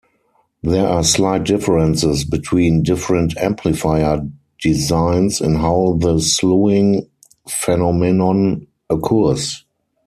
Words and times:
There 0.63 0.87
are 0.87 1.03
slight 1.03 1.43
differences 1.43 2.23
between 2.25 2.81
different 2.81 3.37
amplifier 3.37 4.27
designs 4.59 5.39
in 5.39 5.53
how 5.57 5.99
the 6.01 6.19
slewing 6.19 7.05
phenomenon 7.47 8.65
occurs. 8.89 9.63